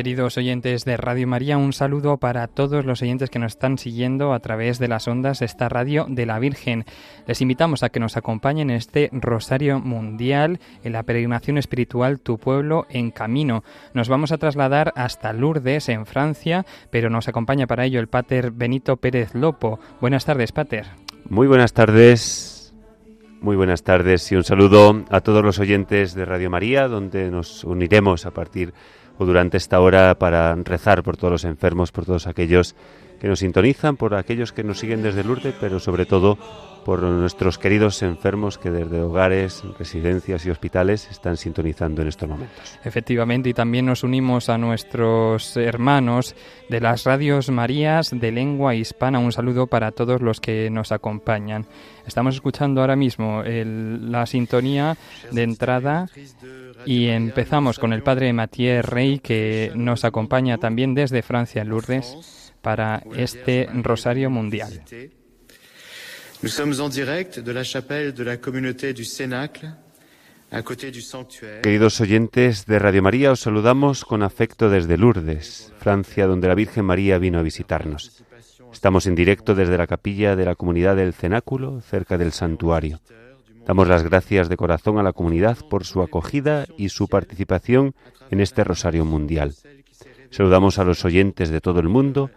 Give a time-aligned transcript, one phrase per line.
[0.00, 4.32] Queridos oyentes de Radio María, un saludo para todos los oyentes que nos están siguiendo
[4.32, 6.86] a través de las ondas esta radio de la Virgen.
[7.26, 12.38] Les invitamos a que nos acompañen en este Rosario Mundial, en la peregrinación espiritual Tu
[12.38, 13.62] Pueblo en Camino.
[13.92, 18.52] Nos vamos a trasladar hasta Lourdes, en Francia, pero nos acompaña para ello el Pater
[18.52, 19.80] Benito Pérez Lopo.
[20.00, 20.86] Buenas tardes, Pater.
[21.28, 22.72] Muy buenas tardes.
[23.42, 27.64] Muy buenas tardes y un saludo a todos los oyentes de Radio María, donde nos
[27.64, 32.06] uniremos a partir de o durante esta hora para rezar por todos los enfermos, por
[32.06, 32.74] todos aquellos
[33.20, 36.38] que nos sintonizan, por aquellos que nos siguen desde Lourdes, pero sobre todo
[36.84, 42.78] por nuestros queridos enfermos que desde hogares, residencias y hospitales están sintonizando en estos momentos.
[42.84, 46.34] Efectivamente, y también nos unimos a nuestros hermanos
[46.68, 49.18] de las radios Marías de lengua hispana.
[49.18, 51.66] Un saludo para todos los que nos acompañan.
[52.06, 54.96] Estamos escuchando ahora mismo la sintonía
[55.30, 56.08] de entrada
[56.86, 63.02] y empezamos con el padre Mathieu Rey que nos acompaña también desde Francia, Lourdes, para
[63.16, 64.82] este Rosario Mundial.
[66.42, 69.74] Nous sommes en direct de la chapelle de la communauté du Cénacle,
[70.50, 71.60] à côté du sanctuaire.
[71.60, 76.86] Queridos oyentes de Radio María, os saludamos con afecto desde Lourdes, Francia, donde la Virgen
[76.86, 78.24] María vino a visitarnos.
[78.72, 83.00] Estamos en directo desde la capilla de la comunidad del Cenáculo, cerca del santuario.
[83.66, 87.94] Damos las gracias de corazón a la comunidad por su acogida y su participación
[88.30, 89.54] en este Rosario Mundial.
[90.30, 92.30] Saludamos a los oyentes de todo el mundo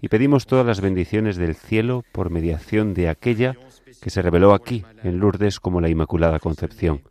[0.00, 3.56] y pedimos todas las bendiciones del cielo por mediación de aquella
[4.00, 7.02] que se reveló aquí, en Lourdes, como la Inmaculada Concepción.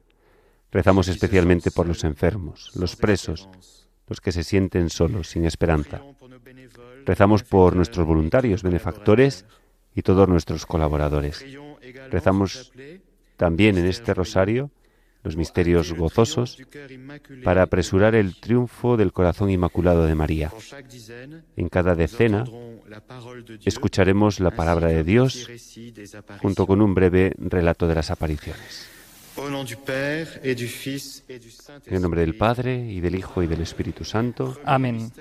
[0.71, 3.49] Rezamos especialmente por los enfermos, los presos,
[4.07, 6.01] los que se sienten solos, sin esperanza.
[7.05, 9.45] Rezamos por nuestros voluntarios, benefactores
[9.95, 11.45] y todos nuestros colaboradores.
[12.11, 12.71] Rezamos
[13.37, 14.71] también en este rosario
[15.23, 16.57] los misterios gozosos
[17.43, 20.51] para apresurar el triunfo del corazón inmaculado de María.
[21.55, 22.45] En cada decena
[23.65, 25.47] escucharemos la palabra de Dios
[26.41, 28.89] junto con un breve relato de las apariciones.
[31.87, 34.57] En el nombre del Padre y del Hijo y del Espíritu Santo.
[34.65, 35.11] Amén.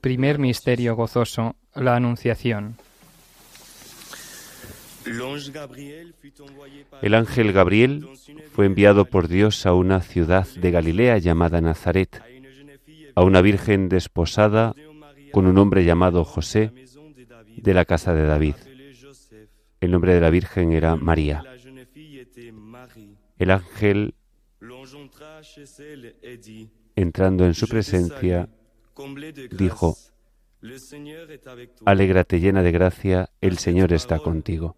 [0.00, 2.76] Primer misterio gozoso, la Anunciación.
[7.02, 8.08] El ángel Gabriel
[8.52, 12.22] fue enviado por Dios a una ciudad de Galilea llamada Nazaret,
[13.14, 14.74] a una virgen desposada
[15.32, 16.72] con un hombre llamado José
[17.56, 18.54] de la casa de David.
[19.80, 21.42] El nombre de la virgen era María.
[23.38, 24.14] El ángel,
[26.94, 28.48] entrando en su presencia,
[29.50, 29.96] dijo,
[31.84, 34.76] Alégrate llena de gracia, el Señor está contigo.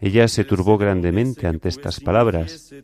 [0.00, 2.74] Ella se turbó grandemente ante estas palabras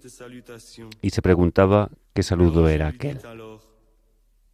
[1.03, 3.19] y se preguntaba qué saludo era aquel.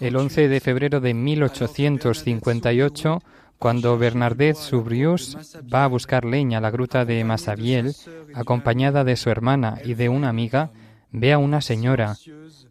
[0.00, 3.22] El 11 de febrero de 1858,
[3.58, 5.36] cuando Bernadette Subrius
[5.72, 7.92] va a buscar leña a la gruta de Massabielle,
[8.34, 10.70] acompañada de su hermana y de una amiga,
[11.10, 12.16] ve a una señora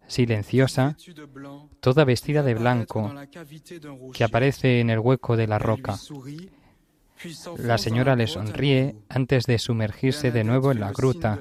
[0.08, 0.96] silenciosa,
[1.80, 3.14] toda vestida de blanco,
[4.14, 5.98] que aparece en el hueco de la roca.
[7.58, 11.40] La señora le sonríe antes de sumergirse de nuevo en la gruta.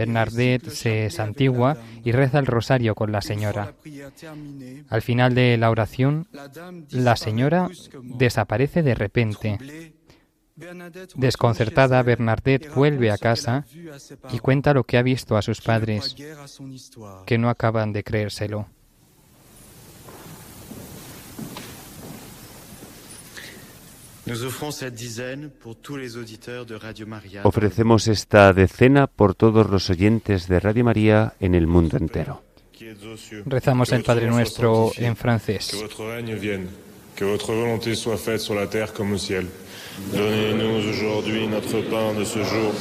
[0.00, 3.74] Bernadette se santigua y reza el rosario con la señora.
[4.88, 6.26] Al final de la oración,
[6.90, 7.68] la señora
[8.02, 9.58] desaparece de repente.
[11.16, 13.66] Desconcertada, Bernadette vuelve a casa
[14.32, 16.16] y cuenta lo que ha visto a sus padres,
[17.26, 18.68] que no acaban de creérselo.
[27.42, 32.42] Ofrecemos esta decena por todos los oyentes de Radio María en el mundo entero.
[33.46, 35.72] Rezamos el Padre Nuestro en francés.
[37.16, 39.46] Que votre volonté soit faite sur la terre comme au ciel.
[40.14, 42.72] Donnez-nous aujourd'hui notre pain de ce jour.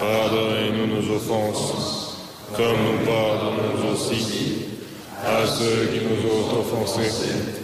[0.00, 2.18] Pardonnez-nous nos offenses,
[2.56, 4.66] comme nous pardonnons aussi
[5.22, 7.63] à ceux qui nous ont offensés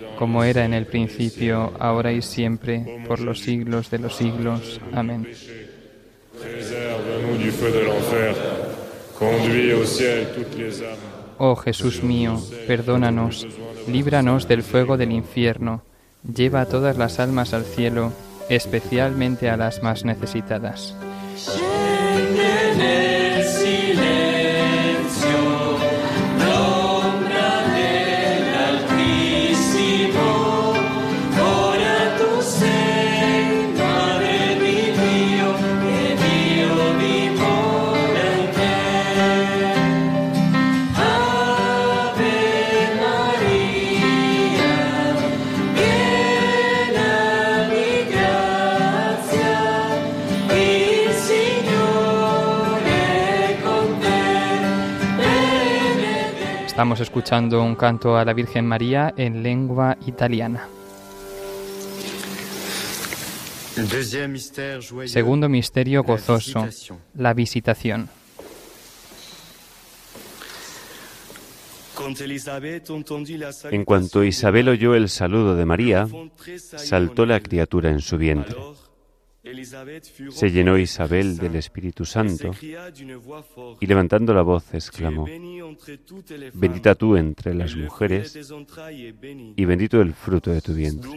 [0.21, 4.79] como era en el principio, ahora y siempre, por los siglos de los siglos.
[4.93, 5.27] Amén.
[11.39, 13.47] Oh Jesús mío, perdónanos,
[13.87, 15.81] líbranos del fuego del infierno,
[16.21, 18.13] lleva a todas las almas al cielo,
[18.47, 20.95] especialmente a las más necesitadas.
[56.81, 60.67] Estamos escuchando un canto a la Virgen María en lengua italiana.
[65.05, 66.67] Segundo misterio gozoso,
[67.13, 68.09] la visitación.
[73.69, 76.07] En cuanto Isabel oyó el saludo de María,
[76.57, 78.57] saltó la criatura en su vientre.
[80.29, 82.51] Se llenó Isabel del Espíritu Santo
[83.79, 85.25] y levantando la voz exclamó,
[86.53, 88.37] Bendita tú entre las mujeres
[89.55, 91.09] y bendito el fruto de tu vientre.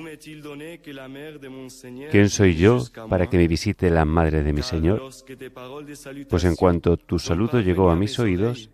[2.11, 5.03] ¿Quién soy yo para que me visite la madre de mi Señor?
[6.31, 8.71] Pues en cuanto tu saludo llegó a mis oídos,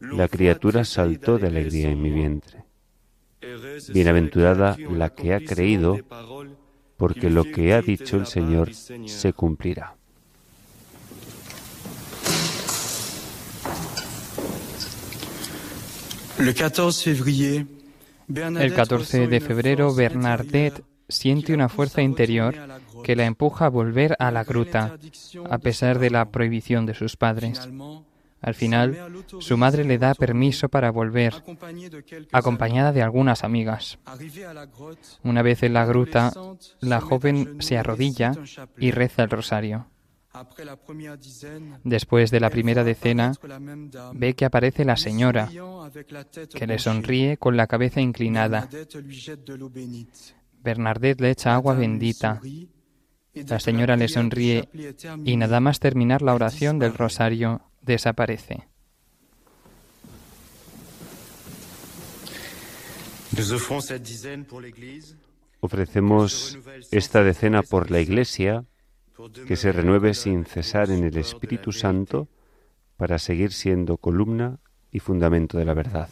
[0.00, 2.64] la criatura saltó de alegría en mi vientre.
[3.92, 5.98] Bienaventurada la que ha creído,
[7.02, 9.96] porque lo que ha dicho el Señor se cumplirá.
[16.38, 17.66] Le 14 février,
[18.28, 22.54] El 14 de febrero, Bernadette siente una fuerza interior
[23.02, 24.96] que la empuja a volver a la gruta,
[25.50, 27.68] a pesar de la prohibición de sus padres.
[28.42, 31.32] Al final, su madre le da permiso para volver,
[32.32, 34.00] acompañada de algunas amigas.
[35.22, 36.32] Una vez en la gruta,
[36.80, 38.32] la joven se arrodilla
[38.76, 39.86] y reza el rosario.
[41.84, 43.32] Después de la primera decena,
[44.14, 45.48] ve que aparece la señora,
[46.52, 48.68] que le sonríe con la cabeza inclinada.
[50.64, 52.40] Bernadette le echa agua bendita.
[53.34, 54.68] La señora le sonríe
[55.24, 58.68] y nada más terminar la oración del rosario desaparece.
[65.60, 66.58] Ofrecemos
[66.90, 68.64] esta decena por la Iglesia,
[69.46, 72.28] que se renueve sin cesar en el Espíritu Santo
[72.96, 74.58] para seguir siendo columna
[74.90, 76.08] y fundamento de la verdad.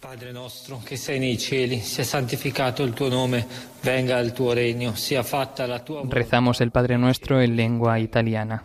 [0.00, 3.46] Padre nostro che sei nei cieli, sia santificato il tuo nome,
[3.82, 6.16] venga il tuo regno, sia fatta la tua volontà.
[6.16, 8.64] Rezamos el Padre Nuestro en lengua italiana.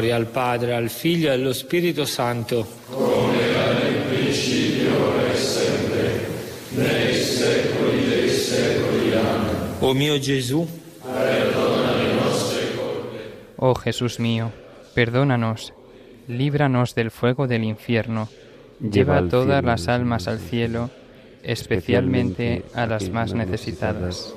[0.00, 2.66] Gloria al Padre, al Figlio e allo Spirito Santo.
[9.80, 10.66] O mio Gesù,
[13.56, 14.52] Oh Jesús mío,
[14.94, 15.74] perdónanos,
[16.28, 18.30] líbranos del fuego del infierno,
[18.80, 20.88] lleva a todas las almas al cielo,
[21.42, 24.34] especialmente a las más necesitadas.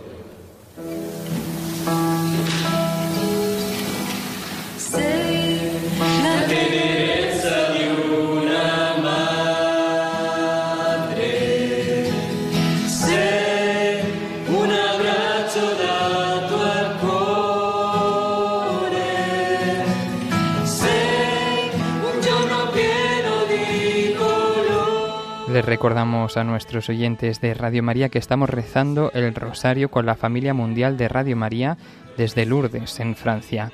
[25.66, 30.54] Recordamos a nuestros oyentes de Radio María que estamos rezando el rosario con la familia
[30.54, 31.78] mundial de Radio María
[32.18, 33.72] desde Lourdes, en Francia.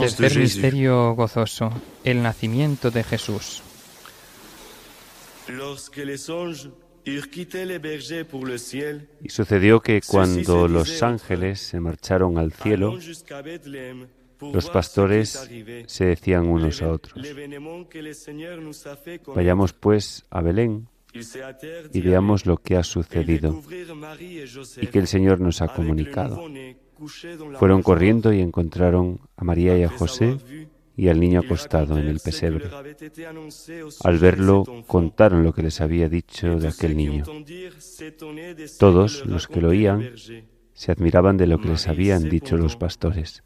[0.00, 1.70] Tercer misterio gozoso,
[2.04, 3.62] el nacimiento de Jesús.
[5.48, 6.68] Lorsque les anges
[7.06, 12.38] eurent quitté les bergers pour le ciel, Y sucedió que cuando los ángeles se marcharon
[12.38, 12.98] al cielo,
[14.40, 15.48] los pastores
[15.86, 17.26] se decían unos a otros,
[19.34, 20.88] vayamos pues a Belén
[21.92, 23.62] y veamos lo que ha sucedido
[24.80, 26.46] y que el Señor nos ha comunicado.
[27.58, 30.38] Fueron corriendo y encontraron a María y a José
[30.96, 32.68] y al niño acostado en el pesebre.
[34.02, 37.24] Al verlo, contaron lo que les había dicho de aquel niño.
[38.78, 40.10] Todos los que lo oían.
[40.74, 43.42] Se admiraban de lo que les habían dicho los pastores.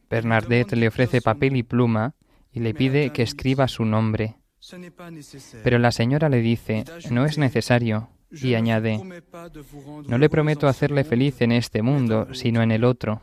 [0.10, 2.14] Bernadette le ofrece papel y pluma
[2.52, 4.38] y le pide que escriba su nombre.
[5.64, 9.02] Pero la señora le dice, no es necesario, y añade,
[10.08, 13.22] no le prometo hacerle feliz en este mundo, sino en el otro.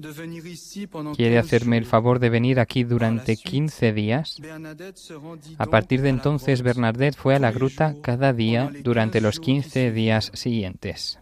[0.00, 4.40] ¿Quiere 15 hacerme el favor de venir aquí durante 15 días?
[5.58, 9.44] A partir de entonces, Bernadette fue a la gruta cada día durante 15 los jours
[9.44, 9.94] qui 15 suivirent.
[9.96, 11.18] días siguientes.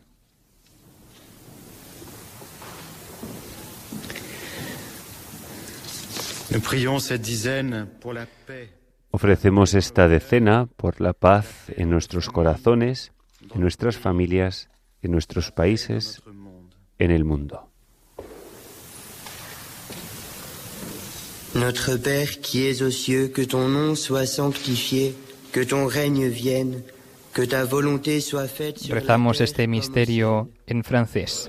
[9.10, 13.12] Ofrecemos esta decena por la paz en nuestros corazones,
[13.54, 14.68] en nuestras familias,
[15.00, 16.22] en nuestros países,
[16.98, 17.70] en el mundo.
[21.60, 25.14] Notre Père qui es aux cieux, que ton nom soit sanctifié,
[25.52, 26.82] que ton règne vienne,
[27.32, 31.48] que ta volonté soit faite sur la Rezamos terre este comme au misterio en francés.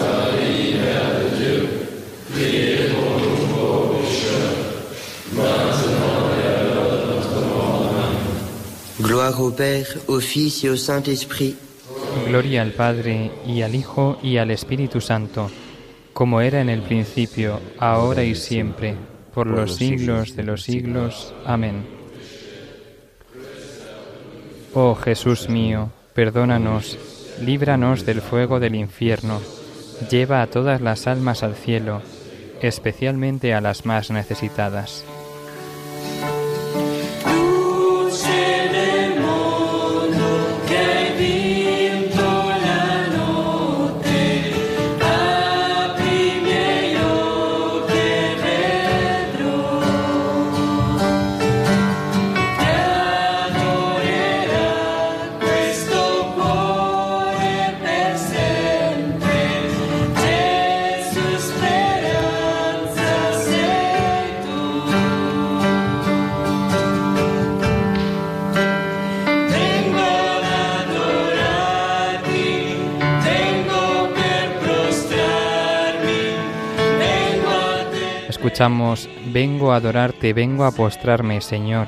[9.21, 11.55] Gloire au Père, au Fils et au Saint-Esprit.
[12.25, 15.51] Gloria al Padre y al Hijo y al Espíritu Santo,
[16.11, 18.95] como era en el principio, ahora y siempre,
[19.31, 21.35] por los siglos de los siglos.
[21.45, 21.85] Amén.
[24.73, 26.97] Oh Jesús mío, perdónanos,
[27.39, 29.39] líbranos del fuego del infierno,
[30.09, 32.01] lleva a todas las almas al cielo,
[32.59, 35.05] especialmente a las más necesitadas.
[79.33, 81.87] Vengo a adorarte, vengo a postrarme, Señor.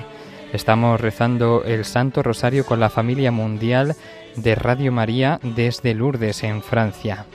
[0.54, 3.96] Estamos rezando el Santo Rosario con la familia mundial
[4.38, 7.28] de Radio María desde Lourdes, en Francia.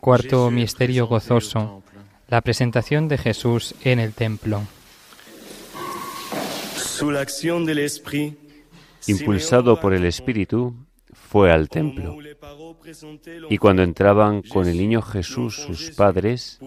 [0.00, 1.82] Cuarto misterio gozoso,
[2.28, 4.62] la presentación de Jesús en el templo.
[9.06, 10.74] Impulsado por el Espíritu,
[11.34, 12.16] fue al templo.
[13.50, 16.60] Y cuando entraban con el niño Jesús sus padres,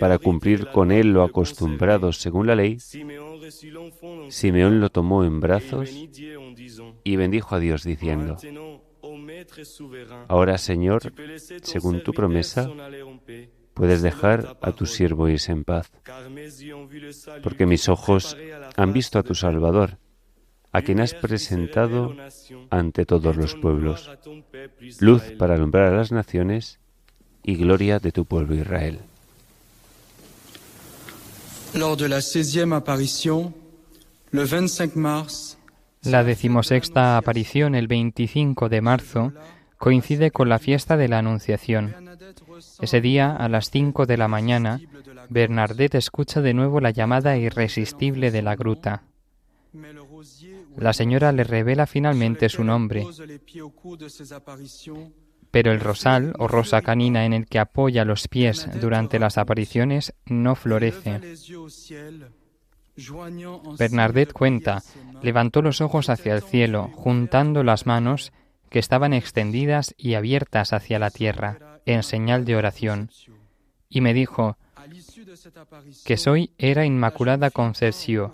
[0.00, 2.78] para cumplir con él lo acostumbrado según la ley,
[4.28, 5.90] Simeón lo tomó en brazos
[7.04, 8.38] y bendijo a Dios diciendo,
[10.28, 11.12] Ahora, Señor,
[11.62, 12.68] según tu promesa,
[13.74, 15.90] puedes dejar a tu siervo irse en paz,
[17.42, 18.36] porque mis ojos
[18.76, 19.98] han visto a tu Salvador,
[20.72, 22.14] a quien has presentado
[22.70, 24.10] ante todos los pueblos,
[25.00, 26.80] luz para alumbrar a las naciones
[27.42, 29.00] y gloria de tu pueblo Israel.
[31.74, 33.54] Lors de la 16e apparition,
[34.30, 35.56] le 25 mars,
[36.04, 39.32] La decimosexta aparición, el 25 de marzo,
[39.78, 41.94] coincide con la fiesta de la Anunciación.
[42.80, 44.80] Ese día, a las 5 de la mañana,
[45.28, 49.04] Bernadette escucha de nuevo la llamada irresistible de la gruta.
[50.76, 53.06] La señora le revela finalmente su nombre,
[55.50, 60.14] pero el rosal o rosa canina en el que apoya los pies durante las apariciones
[60.26, 61.20] no florece.
[63.78, 64.82] Bernadette cuenta,
[65.22, 68.32] levantó los ojos hacia el cielo, juntando las manos
[68.68, 73.10] que estaban extendidas y abiertas hacia la tierra, en señal de oración,
[73.88, 74.56] y me dijo,
[76.04, 78.32] que soy era Inmaculada Concepción.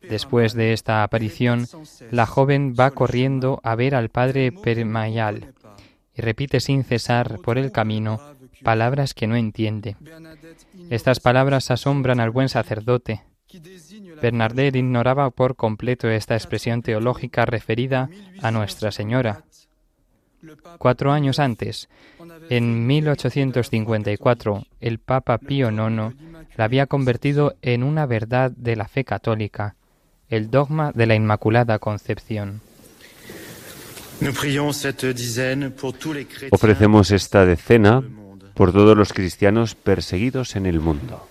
[0.00, 1.66] Después de esta aparición,
[2.10, 5.54] la joven va corriendo a ver al padre Permayal
[6.14, 8.20] y repite sin cesar por el camino
[8.62, 9.96] palabras que no entiende.
[10.90, 13.22] Estas palabras asombran al buen sacerdote.
[14.22, 18.08] Bernardet ignoraba por completo esta expresión teológica referida
[18.42, 19.44] a Nuestra Señora.
[20.78, 21.88] Cuatro años antes,
[22.48, 26.14] en 1854, el Papa Pío IX
[26.56, 29.76] la había convertido en una verdad de la fe católica,
[30.28, 32.62] el dogma de la Inmaculada Concepción.
[36.50, 38.02] Ofrecemos esta decena
[38.60, 41.26] por todos los cristianos perseguidos en el mundo.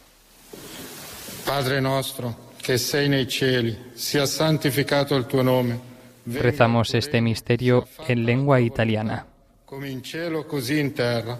[1.45, 5.77] Padre nuestro, que sei nei cieli, sia santificato il tuo nome.
[6.25, 9.27] Rezamos este misterio en lengua italiana.
[9.65, 11.39] Come in cielo, così in terra.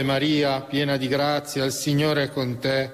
[0.00, 2.90] Ave Maria, piena di grazia, il Signore è con te.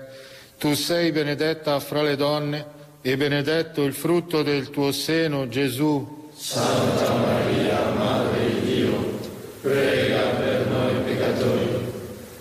[0.58, 2.66] Tu sei benedetta fra le donne
[3.00, 6.30] e benedetto il frutto del tuo seno, Gesù.
[6.36, 9.18] Santa Maria, Madre di Dio,
[9.60, 11.92] prega per noi peccatori,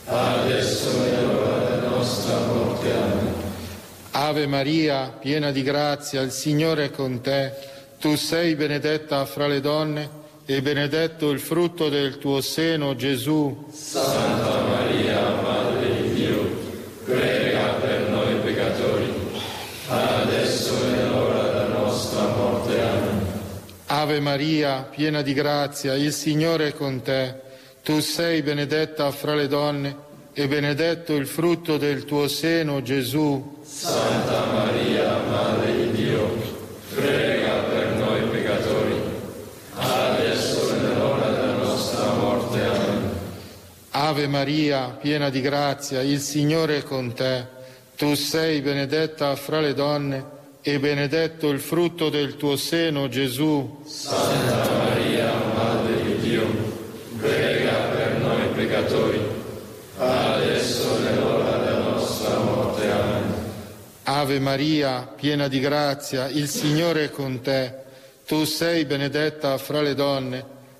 [0.05, 2.91] adesso e nell'ora della nostra morte.
[2.91, 3.33] Amen.
[4.11, 7.53] Ave Maria, piena di grazia, il Signore è con te.
[7.99, 13.65] Tu sei benedetta fra le donne e benedetto il frutto del tuo seno, Gesù.
[13.71, 16.49] Santa Maria, Madre di Dio,
[17.03, 19.13] prega per noi peccatori,
[19.87, 22.81] adesso e nell'ora della nostra morte.
[22.81, 23.25] Amen.
[23.87, 27.41] Ave Maria, piena di grazia, il Signore è con te.
[27.83, 29.95] Tu sei benedetta fra le donne
[30.33, 33.59] e benedetto il frutto del tuo seno, Gesù.
[33.63, 36.35] Santa Maria, Madre di Dio,
[36.93, 39.01] prega per noi peccatori,
[39.75, 42.65] adesso e nell'ora della nostra morte.
[42.65, 43.11] Amen.
[44.15, 47.45] Ave Maria, piena di grazia, il Signore è con te.
[47.97, 50.23] Tu sei benedetta fra le donne
[50.61, 53.81] e benedetto il frutto del tuo seno, Gesù.
[53.85, 56.47] Santa Maria, Madre di Dio,
[57.19, 59.19] prega per noi peccatori,
[59.97, 62.89] adesso e nell'ora della nostra morte.
[62.89, 63.33] Amen.
[64.03, 67.73] Ave Maria, piena di grazia, il Signore è con te.
[68.25, 70.53] Tu sei benedetta fra le donne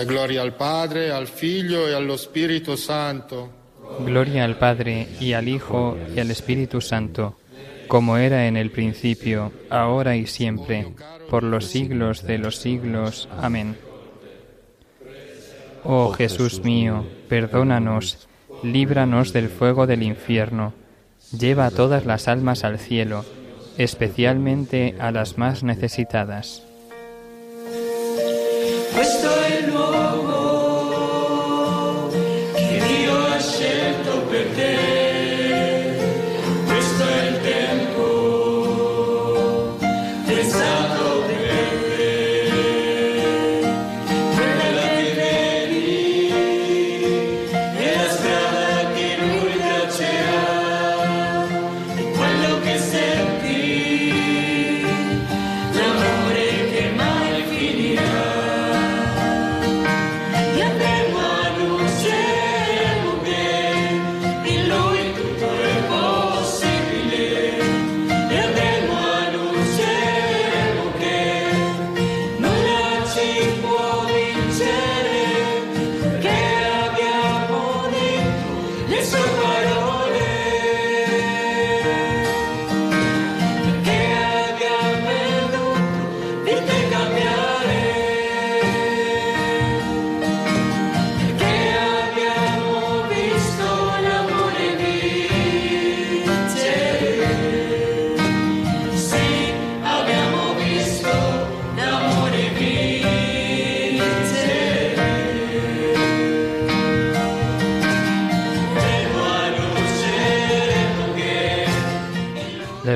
[0.00, 3.50] Gloria al Padre, al Figlio e allo Spirito Santo.
[4.00, 7.36] Gloria al Padre y al Hijo y al Espíritu Santo,
[7.88, 10.94] como era en el principio, ahora y siempre,
[11.28, 13.28] por los siglos de los siglos.
[13.38, 13.76] Amén.
[15.84, 18.28] Oh Jesús mío, perdónanos,
[18.62, 20.72] líbranos del fuego del infierno,
[21.36, 23.24] lleva a todas las almas al cielo,
[23.76, 26.62] especialmente a las más necesitadas
[28.92, 30.31] questo è l'uomo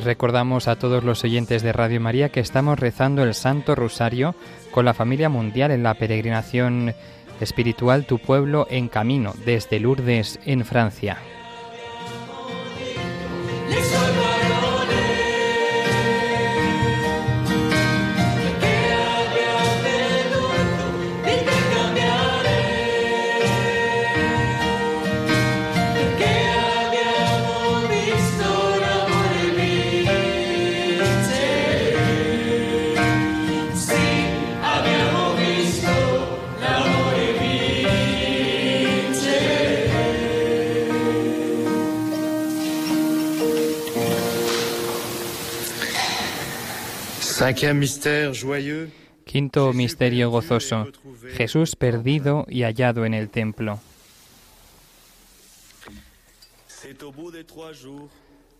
[0.06, 4.34] recordamos a todos los oyentes de Radio María que estamos rezando el Santo Rosario
[4.70, 6.94] con la familia mundial en la peregrinación
[7.40, 11.18] espiritual Tu pueblo en camino desde Lourdes en Francia.
[49.24, 50.88] Quinto misterio gozoso.
[51.34, 53.80] Jesús perdido y hallado en el templo.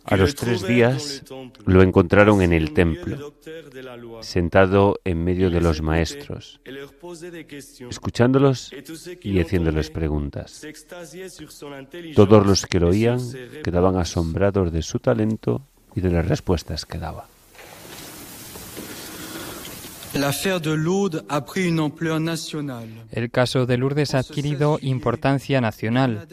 [0.04, 1.24] A los tres días
[1.64, 3.34] lo encontraron en el templo,
[4.20, 6.60] sentado en medio de los maestros,
[7.90, 8.72] escuchándolos
[9.22, 10.64] y haciéndoles preguntas.
[12.14, 13.18] Todos los que lo oían
[13.64, 15.62] quedaban asombrados de su talento
[15.96, 17.28] y de las respuestas que daba.
[23.10, 26.26] El caso de Lourdes ha adquirido importancia nacional.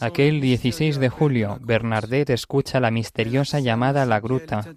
[0.00, 4.68] Aquel 16 de julio, Bernadette escucha la misteriosa llamada a la gruta,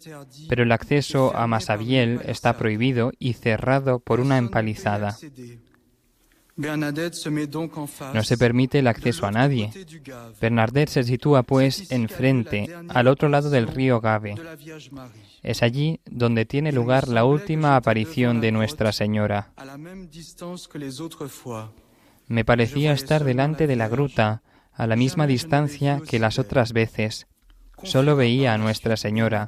[0.47, 5.17] pero el acceso a Masabiel está prohibido y cerrado por una empalizada.
[6.55, 9.71] No se permite el acceso a nadie.
[10.39, 14.35] Bernadette se sitúa pues enfrente, al otro lado del río Gave.
[15.45, 19.51] Es allí donde tiene lugar la última aparición de Nuestra Señora.
[22.27, 24.41] Me parecía estar delante de la gruta,
[24.73, 27.27] a la misma distancia que las otras veces.
[27.83, 29.47] Solo veía a Nuestra Señora.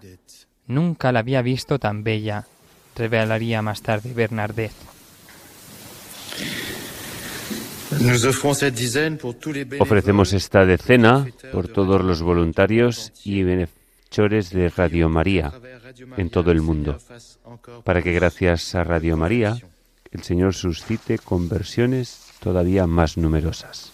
[0.67, 2.45] Nunca la había visto tan bella,
[2.95, 4.75] revelaría más tarde Bernadette.
[9.79, 13.41] Ofrecemos esta decena por todos los voluntarios y
[14.09, 15.53] de Radio María
[16.17, 16.97] en todo el mundo,
[17.83, 19.57] para que gracias a Radio María
[20.11, 23.91] el Señor suscite conversiones todavía más numerosas.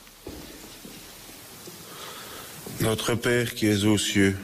[2.79, 4.35] Notre Père qui es aux cieux,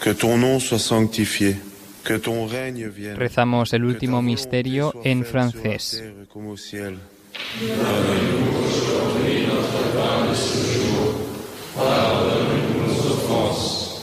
[0.00, 1.56] que ton nom soit sanctifié,
[2.04, 3.16] que ton règne vienne.
[3.16, 6.02] Rezamos el último misterio en francés.
[11.76, 14.02] Pardonne-nous nos offenses,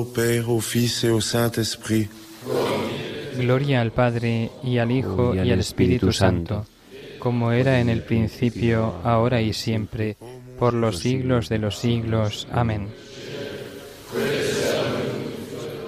[0.00, 2.08] au Père, au Fils et au Saint-Esprit.
[3.36, 6.66] Gloria al Padre y al Hijo y al Espíritu Santo,
[7.18, 10.16] como era en el principio, ahora y siempre,
[10.58, 12.48] por los siglos de los siglos.
[12.50, 12.88] Amén.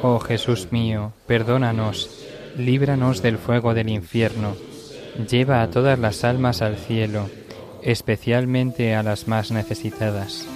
[0.02, 2.10] Oh Jesús mío, perdónanos,
[2.58, 4.56] líbranos del fuego del infierno,
[5.30, 7.30] lleva a todas las almas al cielo,
[7.82, 10.46] especialmente a las más necesitadas.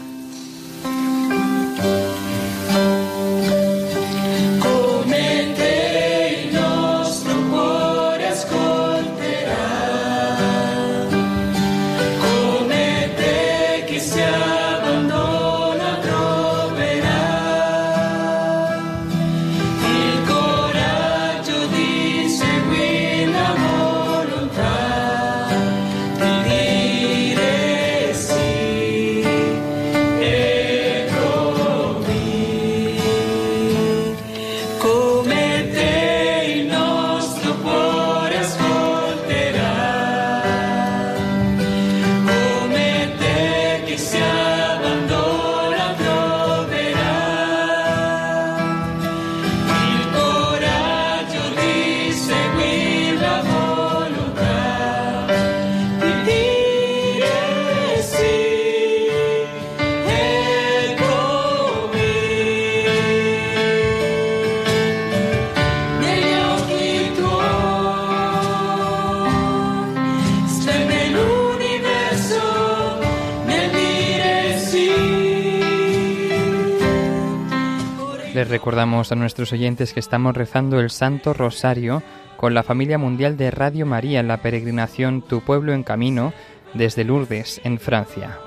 [78.97, 82.03] A nuestros oyentes que estamos rezando el Santo Rosario
[82.39, 86.33] con la familia mundial de Radio María en la peregrinación Tu pueblo en camino
[86.73, 88.39] desde Lourdes, en Francia.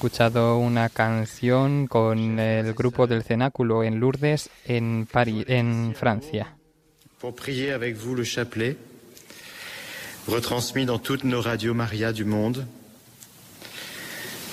[0.00, 6.56] Escuchado una canción con el grupo del Cenáculo en Lourdes, en, París, en Francia.
[7.18, 8.78] Pour prier avec vous le chapelet,
[10.26, 12.64] retransmis dans toutes nos radios Maria du monde.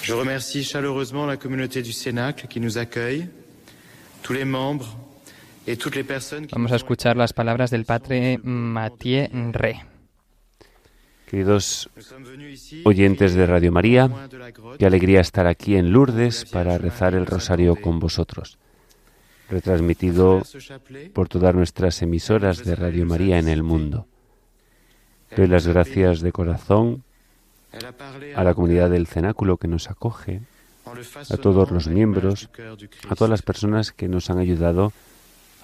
[0.02, 3.30] Je remercie chaleureusement la communauté du Cénacle qui nous accueille,
[4.24, 4.98] tous les membres
[5.66, 9.78] et toutes les personnes qui Vamos a escuchar las palabras del padre Mathieu Ré.
[11.28, 11.90] Queridos
[12.86, 14.10] oyentes de Radio María,
[14.80, 18.58] qué alegría estar aquí en Lourdes para rezar el rosario con vosotros,
[19.50, 20.42] retransmitido
[21.14, 24.08] por todas nuestras emisoras de Radio María en el mundo.
[25.36, 27.04] Doy las gracias de corazón
[28.34, 30.40] a la comunidad del cenáculo que nos acoge,
[31.30, 32.50] a todos los miembros,
[33.10, 34.94] a todas las personas que nos han ayudado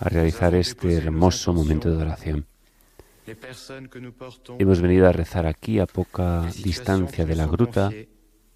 [0.02, 2.53] a realizar este hermoso momento de oración.
[4.60, 7.92] Hemos venido a rezar aquí a poca distancia de la gruta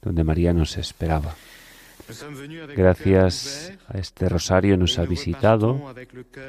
[0.01, 1.35] donde María nos esperaba.
[2.75, 5.93] Gracias a este rosario nos ha visitado,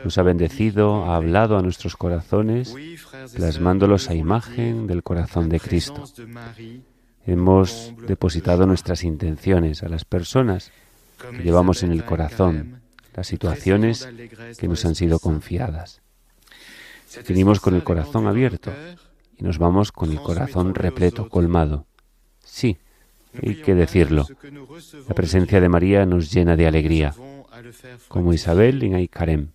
[0.04, 2.74] nos ha bendecido, ha hablado a nuestros corazones,
[3.34, 6.04] plasmándolos a imagen del corazón de Cristo.
[7.26, 10.70] Hemos depositado nuestras intenciones a las personas
[11.18, 12.80] que llevamos en el corazón,
[13.14, 14.08] las situaciones
[14.58, 16.00] que nos han sido confiadas.
[17.28, 18.72] Venimos con el corazón abierto
[19.38, 21.86] y nos vamos con el corazón repleto, colmado.
[22.44, 22.78] Sí,
[23.42, 24.26] hay que decirlo.
[25.08, 27.14] La presencia de María nos llena de alegría,
[28.08, 29.48] como Isabel en Aikarem,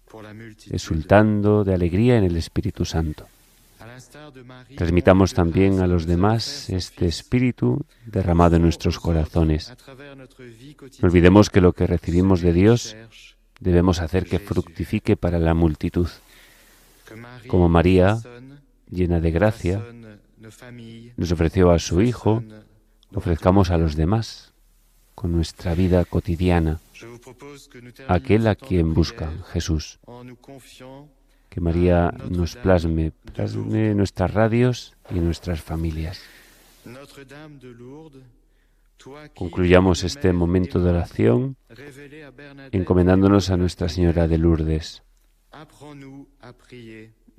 [0.69, 3.27] exultando de alegría en el Espíritu Santo.
[4.75, 9.73] Transmitamos también a los demás este Espíritu derramado en nuestros corazones.
[11.01, 12.95] No olvidemos que lo que recibimos de Dios
[13.59, 16.07] debemos hacer que fructifique para la multitud.
[17.47, 18.19] Como María,
[18.89, 19.83] llena de gracia,
[21.17, 22.43] nos ofreció a su Hijo,
[23.13, 24.53] ofrezcamos a los demás
[25.15, 26.79] con nuestra vida cotidiana,
[28.07, 29.99] aquel a quien buscan, Jesús.
[31.49, 36.21] Que María nos plasme, plasme nuestras radios y nuestras familias.
[39.35, 41.57] Concluyamos este momento de oración
[42.71, 45.03] encomendándonos a Nuestra Señora de Lourdes.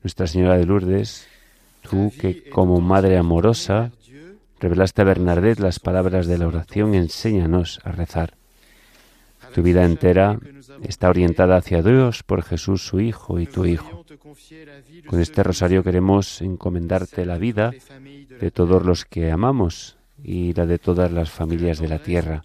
[0.02, 1.26] Nuestra Señora de Lourdes,
[1.82, 3.92] tú que como Madre amorosa
[4.60, 8.34] revelaste a Bernadette las palabras de la oración, enséñanos a rezar.
[9.54, 10.38] Tu vida entera
[10.82, 14.04] está orientada hacia Dios por Jesús su Hijo y tu Hijo.
[15.06, 17.72] Con este rosario queremos encomendarte la vida
[18.40, 22.42] de todos los que amamos y la de todas las familias de la tierra.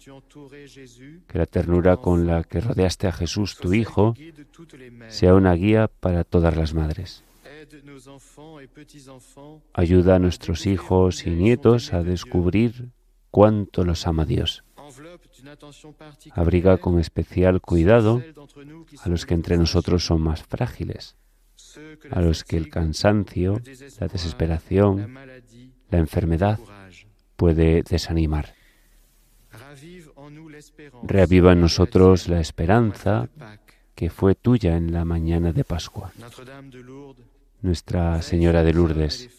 [1.26, 4.14] Que la ternura con la que rodeaste a Jesús, tu Hijo,
[5.08, 7.24] sea una guía para todas las madres.
[9.72, 12.90] Ayuda a nuestros hijos y nietos a descubrir
[13.30, 14.64] cuánto los ama Dios.
[16.32, 18.22] Abriga con especial cuidado
[19.02, 21.16] a los que entre nosotros son más frágiles,
[22.10, 23.60] a los que el cansancio,
[24.00, 25.14] la desesperación,
[25.90, 26.58] la enfermedad
[27.40, 28.52] puede desanimar.
[31.02, 33.30] Reaviva en nosotros la esperanza
[33.94, 36.12] que fue tuya en la mañana de Pascua.
[37.62, 39.30] Nuestra Señora de Lourdes,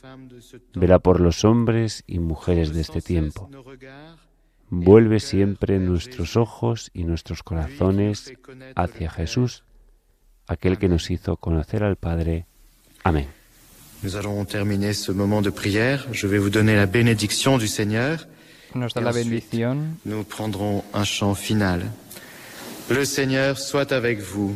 [0.73, 3.47] vela por los hombres y mujeres de este tiempo.
[4.71, 8.33] Vuelve siempre nuestros ojos y nuestros corazones
[8.75, 9.63] hacia Jesús,
[10.47, 12.47] aquel que nos hizo conocer al Padre.
[13.03, 13.40] Amén.
[14.03, 16.07] Nous allons terminer ce moment de prière.
[16.11, 18.27] Je vais vous donner la bénédiction du Seigneur.
[18.73, 19.77] Nos da la bendición.
[20.05, 21.83] Nous prendrons un chant final.
[22.89, 24.55] Le Seigneur soit avec vous.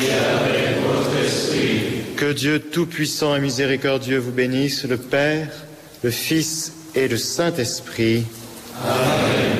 [0.00, 2.16] Et avec votre esprit.
[2.16, 5.48] Que Dieu Tout-Puissant et Miséricordieux vous bénisse, le Père,
[6.02, 8.24] le Fils et le Saint-Esprit.
[8.82, 9.59] Amen.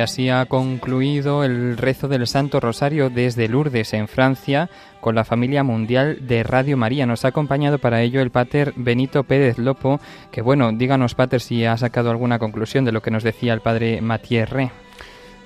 [0.00, 4.68] Así ha concluido el rezo del Santo Rosario desde Lourdes, en Francia,
[5.00, 7.06] con la familia mundial de Radio María.
[7.06, 11.64] Nos ha acompañado para ello el pater Benito Pérez Lopo, que bueno, díganos, pater, si
[11.64, 14.70] ha sacado alguna conclusión de lo que nos decía el padre Matierre.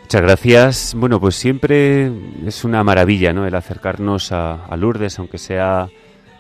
[0.03, 0.95] Muchas gracias.
[0.97, 2.13] Bueno, pues siempre
[2.47, 3.31] es una maravilla.
[3.31, 5.89] El acercarnos a, a Lourdes, aunque sea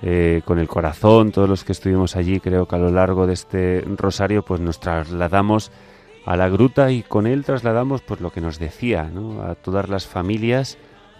[0.02, 3.32] eh, con el corazón, todos los que estuvimos allí, creo que a lo largo de
[3.32, 5.72] este rosario, pues nos trasladamos
[6.24, 9.42] a la gruta y con él trasladamos pues lo que nos decía, ¿no?
[9.42, 10.78] a todas las familias,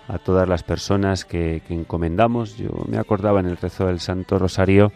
[0.09, 2.57] a todas las personas que, encomendamos.
[2.57, 4.93] Yo me acordaba en el rezo del Santo Rosario,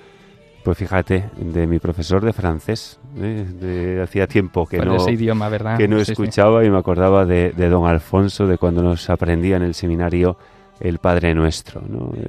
[0.65, 3.47] pues fíjate, de mi profesor de francés, ¿eh?
[3.49, 5.77] de, hacía tiempo que no, idioma, ¿verdad?
[5.77, 9.63] Que no escuchaba y me acordaba de, de, don Alfonso, de cuando nos aprendía en
[9.63, 10.37] el seminario
[10.81, 11.83] el Padre Nuestro.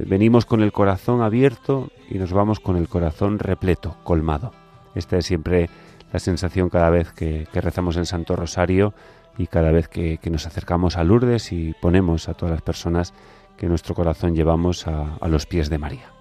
[0.06, 4.52] Venimos con el corazón abierto y nos vamos con el corazón repleto, colmado.
[4.96, 5.70] Esta es siempre
[6.12, 8.94] la sensación cada vez que, rezamos el Santo Rosario
[9.38, 13.14] y cada vez que, nos acercamos a Lourdes y ponemos a todas las personas
[13.58, 16.19] que nuestro corazón llevamos a los pies de María.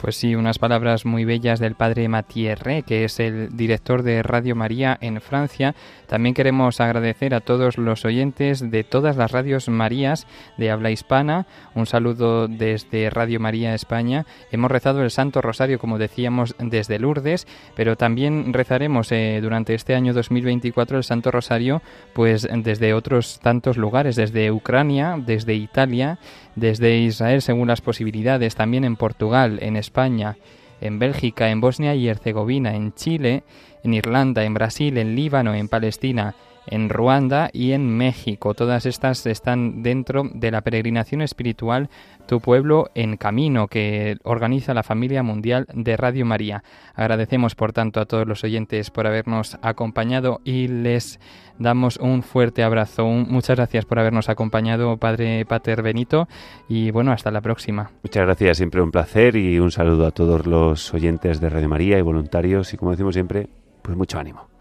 [0.00, 2.54] Pues sí, unas palabras muy bellas del padre Mathieu
[2.86, 5.74] que es el director de Radio María en Francia.
[6.06, 10.26] También queremos agradecer a todos los oyentes de todas las radios Marías
[10.58, 11.46] de habla hispana.
[11.74, 14.26] Un saludo desde Radio María España.
[14.52, 19.94] Hemos rezado el Santo Rosario, como decíamos, desde Lourdes, pero también rezaremos eh, durante este
[19.94, 21.80] año 2024 el Santo Rosario,
[22.12, 26.18] pues desde otros tantos lugares, desde Ucrania, desde Italia,
[26.56, 30.36] desde Israel según las posibilidades, también en Portugal, en España,
[30.80, 33.44] en Bélgica, en Bosnia y Herzegovina, en Chile,
[33.84, 36.34] en Irlanda, en Brasil, en Líbano, en Palestina,
[36.66, 38.54] en Ruanda y en México.
[38.54, 41.88] Todas estas están dentro de la peregrinación espiritual
[42.26, 46.64] Tu pueblo en camino que organiza la familia mundial de Radio María.
[46.94, 51.20] Agradecemos por tanto a todos los oyentes por habernos acompañado y les
[51.58, 53.06] damos un fuerte abrazo.
[53.06, 56.28] muchas gracias por habernos acompañado, Padre Pater Benito,
[56.68, 57.90] y bueno, hasta la próxima.
[58.02, 61.98] Muchas gracias, siempre un placer y un saludo a todos los oyentes de Radio María
[61.98, 63.48] y voluntarios y como decimos siempre,
[63.82, 64.55] pues mucho ánimo.